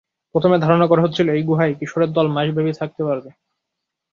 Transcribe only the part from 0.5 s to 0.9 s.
ধারণা